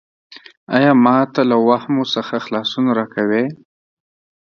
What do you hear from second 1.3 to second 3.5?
ته له واهمو څخه خلاصون راکوې؟